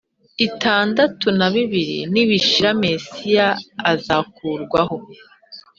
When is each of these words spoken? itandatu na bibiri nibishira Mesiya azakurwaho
itandatu 0.47 1.25
na 1.37 1.47
bibiri 1.53 1.97
nibishira 2.11 2.69
Mesiya 2.81 3.47
azakurwaho 3.91 4.97